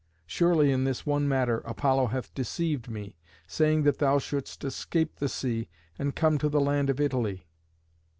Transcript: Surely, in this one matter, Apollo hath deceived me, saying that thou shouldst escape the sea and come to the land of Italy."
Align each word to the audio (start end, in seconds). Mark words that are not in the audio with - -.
Surely, 0.25 0.71
in 0.71 0.83
this 0.83 1.05
one 1.05 1.27
matter, 1.27 1.59
Apollo 1.63 2.07
hath 2.07 2.33
deceived 2.33 2.89
me, 2.89 3.17
saying 3.45 3.83
that 3.83 3.99
thou 3.99 4.17
shouldst 4.17 4.63
escape 4.63 5.17
the 5.17 5.29
sea 5.29 5.69
and 5.99 6.15
come 6.15 6.39
to 6.39 6.49
the 6.49 6.59
land 6.59 6.89
of 6.89 6.99
Italy." 6.99 7.45